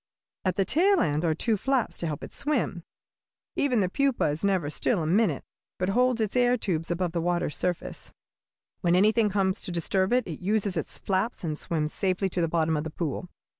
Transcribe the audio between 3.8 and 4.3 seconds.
the pupa